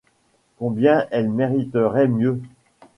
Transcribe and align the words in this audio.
Combien 0.57 1.05
elles 1.11 1.29
mériteraient 1.29 2.07
mieux!. 2.07 2.41